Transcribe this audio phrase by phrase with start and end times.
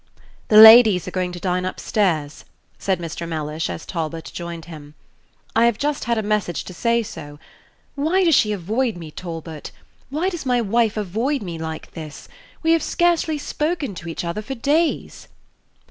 [0.47, 2.43] "The ladies are going to dine up stairs,"
[2.79, 3.29] said Mr.
[3.29, 4.95] Mellish, as Talbot joined him.
[5.55, 7.37] "I have just had a message to say so.
[7.93, 9.69] Why does she avoid me, Talbot?
[10.09, 12.27] Why does my wife avoid me like this?
[12.63, 15.27] We have scarcely spoken to each other for days."